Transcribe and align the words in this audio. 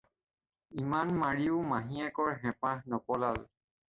ইমান 0.83 1.09
মাৰিও 1.23 1.57
মাহীয়েকৰ 1.73 2.31
হেঁপাহ 2.47 2.81
নপলাল। 2.95 3.43